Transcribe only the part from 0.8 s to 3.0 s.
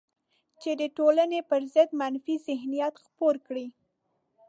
ټولنې پر ضد منفي ذهنیت